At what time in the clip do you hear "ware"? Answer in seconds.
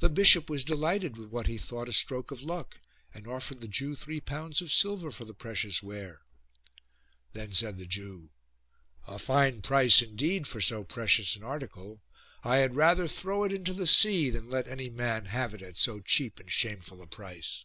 5.84-6.22